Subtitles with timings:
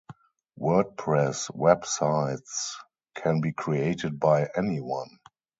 [0.59, 2.73] Wordpress websites
[3.13, 5.19] can be created by anyone.